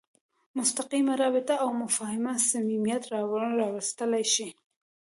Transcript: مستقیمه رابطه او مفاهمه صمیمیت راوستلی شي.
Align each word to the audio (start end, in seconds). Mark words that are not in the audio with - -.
مستقیمه 0.57 1.13
رابطه 1.23 1.53
او 1.63 1.69
مفاهمه 1.81 2.33
صمیمیت 2.49 3.03
راوستلی 3.59 4.23
شي. 4.33 4.47